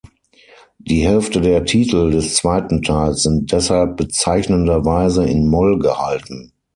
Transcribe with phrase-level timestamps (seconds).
[0.79, 6.53] Die Hälfte der Titel des zweiten Teils sind deshalb bezeichnenderweise in Moll gehalten.